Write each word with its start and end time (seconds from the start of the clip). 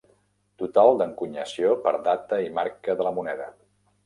Total 0.61 0.97
d'encunyació 1.01 1.75
per 1.83 1.93
data 2.09 2.41
i 2.47 2.49
marca 2.57 2.97
de 3.03 3.07
la 3.11 3.15
moneda. 3.21 3.51